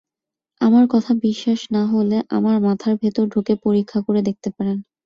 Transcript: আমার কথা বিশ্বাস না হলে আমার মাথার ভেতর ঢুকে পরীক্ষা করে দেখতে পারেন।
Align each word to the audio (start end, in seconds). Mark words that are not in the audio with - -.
আমার 0.61 0.85
কথা 0.89 1.11
বিশ্বাস 1.23 1.59
না 1.71 1.83
হলে 1.93 2.17
আমার 2.37 2.57
মাথার 2.65 2.93
ভেতর 3.01 3.25
ঢুকে 3.33 3.53
পরীক্ষা 3.65 3.99
করে 4.01 4.21
দেখতে 4.27 4.49
পারেন। 4.57 4.77